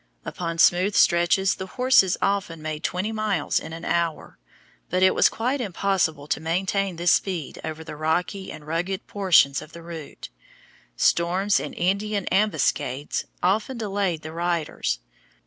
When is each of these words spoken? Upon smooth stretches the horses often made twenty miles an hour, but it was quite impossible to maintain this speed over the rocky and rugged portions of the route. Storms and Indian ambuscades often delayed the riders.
Upon 0.25 0.57
smooth 0.57 0.95
stretches 0.95 1.53
the 1.53 1.67
horses 1.67 2.17
often 2.23 2.59
made 2.59 2.83
twenty 2.83 3.11
miles 3.11 3.59
an 3.59 3.85
hour, 3.85 4.39
but 4.89 5.03
it 5.03 5.13
was 5.13 5.29
quite 5.29 5.61
impossible 5.61 6.25
to 6.29 6.39
maintain 6.39 6.95
this 6.95 7.11
speed 7.11 7.61
over 7.63 7.83
the 7.83 7.95
rocky 7.95 8.51
and 8.51 8.65
rugged 8.65 9.05
portions 9.05 9.61
of 9.61 9.73
the 9.73 9.83
route. 9.83 10.29
Storms 10.97 11.59
and 11.59 11.75
Indian 11.75 12.25
ambuscades 12.33 13.25
often 13.43 13.77
delayed 13.77 14.23
the 14.23 14.31
riders. 14.33 14.97